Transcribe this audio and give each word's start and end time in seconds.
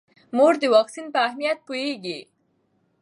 مور 0.35 0.53
د 0.61 0.63
واکسین 0.75 1.05
په 1.13 1.19
اهمیت 1.27 1.57
پوهیږي. 1.67 2.19